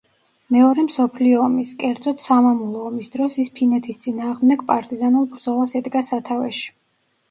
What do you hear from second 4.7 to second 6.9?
პარტიზანულ ბრძოლას ედგა სათავეში.